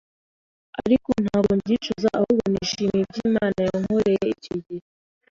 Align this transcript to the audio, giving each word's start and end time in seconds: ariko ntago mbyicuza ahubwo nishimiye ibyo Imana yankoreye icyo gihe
ariko 0.83 1.09
ntago 1.23 1.51
mbyicuza 1.57 2.07
ahubwo 2.17 2.45
nishimiye 2.51 3.01
ibyo 3.05 3.21
Imana 3.29 3.59
yankoreye 3.67 4.25
icyo 4.35 4.55
gihe 4.65 4.85